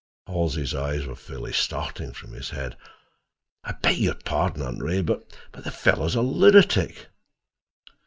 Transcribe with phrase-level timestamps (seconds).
[0.25, 2.75] Halsey's eyes were fairly starting from his head.
[3.63, 7.05] "I beg your pardon, Aunt Ray, but—the fellow's a lunatic."